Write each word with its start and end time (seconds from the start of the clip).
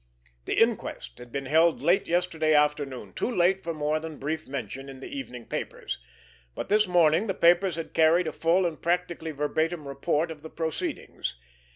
The 0.45 0.59
inquest 0.59 1.19
had 1.19 1.31
been 1.31 1.45
held 1.45 1.79
late 1.83 2.07
yesterday 2.07 2.55
afternoon, 2.55 3.13
too 3.13 3.29
late 3.29 3.63
for 3.63 3.71
more 3.71 3.99
than 3.99 4.17
brief 4.17 4.47
mention 4.47 4.89
in 4.89 4.99
the 4.99 5.15
evening 5.15 5.45
papers, 5.45 5.99
but 6.55 6.69
this 6.69 6.87
morning 6.87 7.27
the 7.27 7.35
papers 7.35 7.75
had 7.75 7.93
carried 7.93 8.25
a 8.25 8.31
full 8.33 8.65
and 8.65 8.81
practically 8.81 9.29
verbatim 9.29 9.87
report 9.87 10.31
of 10.31 10.41
the 10.41 10.49
proceedings. 10.49 11.35